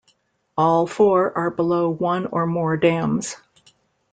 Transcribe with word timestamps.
All 0.57 0.87
four 0.87 1.31
are 1.37 1.51
below 1.51 1.91
one 1.91 2.25
or 2.25 2.47
more 2.47 2.75
dams. 2.75 3.35